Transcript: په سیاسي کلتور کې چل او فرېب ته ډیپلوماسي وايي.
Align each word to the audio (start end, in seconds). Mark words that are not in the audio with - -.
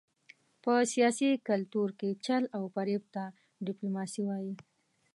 په 0.63 0.73
سیاسي 0.93 1.29
کلتور 1.47 1.89
کې 1.99 2.09
چل 2.25 2.43
او 2.57 2.63
فرېب 2.73 3.03
ته 3.15 3.23
ډیپلوماسي 3.65 4.21
وايي. 4.25 4.53